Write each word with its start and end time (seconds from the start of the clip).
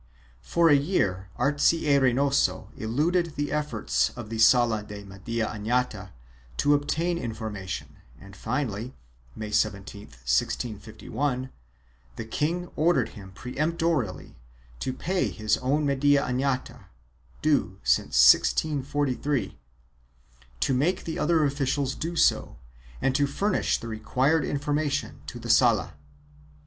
For 0.41 0.67
a 0.69 0.75
year 0.75 1.29
Arce 1.35 1.73
y 1.73 1.81
Reynoso 1.95 2.69
eluded 2.75 3.35
the 3.35 3.51
efforts 3.51 4.09
of 4.15 4.31
the 4.31 4.39
Sala 4.39 4.81
de 4.81 5.03
Media 5.05 5.45
Anata 5.45 6.09
to 6.57 6.73
obtain 6.73 7.19
information 7.19 7.97
and 8.19 8.35
finally, 8.35 8.95
May 9.35 9.51
17, 9.51 10.05
1651, 10.07 11.51
the 12.15 12.25
king 12.25 12.71
ordered 12.75 13.09
him 13.09 13.31
peremptorily 13.31 14.35
to 14.79 14.91
pay 14.91 15.27
his 15.29 15.57
own 15.57 15.85
media 15.85 16.23
anata 16.27 16.85
(due 17.43 17.77
since 17.83 18.17
1643), 18.33 19.59
to 20.61 20.73
make 20.73 21.03
the 21.03 21.19
other 21.19 21.45
officials 21.45 21.93
do 21.93 22.15
so 22.15 22.57
and 23.03 23.13
to 23.13 23.27
furnish 23.27 23.77
the 23.79 23.87
required 23.87 24.43
informa 24.45 24.89
tion 24.89 25.21
to 25.27 25.37
the 25.37 25.51
Sala. 25.51 25.93